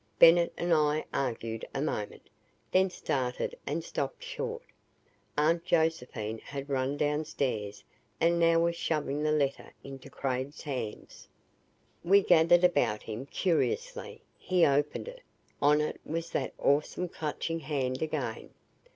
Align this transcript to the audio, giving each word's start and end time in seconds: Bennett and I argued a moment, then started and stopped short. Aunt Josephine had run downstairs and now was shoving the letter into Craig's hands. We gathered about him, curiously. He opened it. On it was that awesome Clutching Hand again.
Bennett 0.17 0.51
and 0.57 0.73
I 0.73 1.05
argued 1.13 1.63
a 1.75 1.79
moment, 1.83 2.27
then 2.71 2.89
started 2.89 3.53
and 3.67 3.83
stopped 3.83 4.23
short. 4.23 4.63
Aunt 5.37 5.63
Josephine 5.63 6.39
had 6.39 6.67
run 6.71 6.97
downstairs 6.97 7.83
and 8.19 8.39
now 8.39 8.61
was 8.61 8.75
shoving 8.75 9.21
the 9.21 9.31
letter 9.31 9.75
into 9.83 10.09
Craig's 10.09 10.63
hands. 10.63 11.27
We 12.03 12.23
gathered 12.23 12.63
about 12.63 13.03
him, 13.03 13.27
curiously. 13.27 14.23
He 14.39 14.65
opened 14.65 15.07
it. 15.07 15.21
On 15.61 15.79
it 15.81 16.01
was 16.03 16.31
that 16.31 16.55
awesome 16.57 17.07
Clutching 17.07 17.59
Hand 17.59 18.01
again. 18.01 18.49